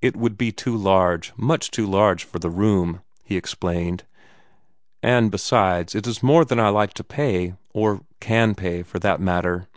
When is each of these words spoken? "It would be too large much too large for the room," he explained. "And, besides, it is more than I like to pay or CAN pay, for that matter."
"It 0.00 0.16
would 0.16 0.38
be 0.38 0.50
too 0.50 0.74
large 0.74 1.34
much 1.36 1.70
too 1.70 1.86
large 1.86 2.24
for 2.24 2.38
the 2.38 2.48
room," 2.48 3.02
he 3.22 3.36
explained. 3.36 4.04
"And, 5.02 5.30
besides, 5.30 5.94
it 5.94 6.06
is 6.06 6.22
more 6.22 6.46
than 6.46 6.58
I 6.58 6.70
like 6.70 6.94
to 6.94 7.04
pay 7.04 7.52
or 7.74 8.00
CAN 8.18 8.54
pay, 8.54 8.82
for 8.82 8.98
that 9.00 9.20
matter." 9.20 9.68